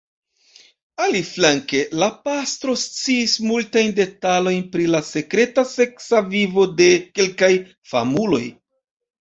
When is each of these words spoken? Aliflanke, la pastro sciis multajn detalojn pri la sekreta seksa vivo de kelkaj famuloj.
Aliflanke, 1.07 1.81
la 2.03 2.07
pastro 2.27 2.75
sciis 2.85 3.35
multajn 3.51 3.93
detalojn 3.99 4.65
pri 4.77 4.89
la 4.95 5.03
sekreta 5.13 5.67
seksa 5.75 6.23
vivo 6.33 6.67
de 6.81 6.89
kelkaj 7.21 7.53
famuloj. 7.95 8.45